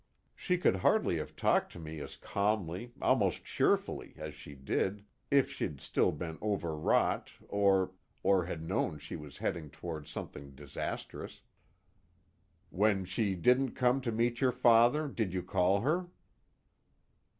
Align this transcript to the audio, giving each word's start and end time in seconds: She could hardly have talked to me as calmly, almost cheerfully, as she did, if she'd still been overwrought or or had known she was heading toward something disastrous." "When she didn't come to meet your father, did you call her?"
She 0.35 0.57
could 0.57 0.77
hardly 0.77 1.17
have 1.17 1.35
talked 1.35 1.71
to 1.73 1.79
me 1.79 1.99
as 1.99 2.15
calmly, 2.15 2.91
almost 3.03 3.45
cheerfully, 3.45 4.15
as 4.17 4.33
she 4.33 4.55
did, 4.55 5.05
if 5.29 5.51
she'd 5.51 5.79
still 5.79 6.11
been 6.11 6.39
overwrought 6.41 7.29
or 7.47 7.91
or 8.23 8.45
had 8.45 8.63
known 8.63 8.97
she 8.97 9.15
was 9.15 9.37
heading 9.37 9.69
toward 9.69 10.07
something 10.07 10.55
disastrous." 10.55 11.43
"When 12.71 13.05
she 13.05 13.35
didn't 13.35 13.73
come 13.75 14.01
to 14.01 14.11
meet 14.11 14.41
your 14.41 14.51
father, 14.51 15.07
did 15.07 15.35
you 15.35 15.43
call 15.43 15.81
her?" 15.81 16.07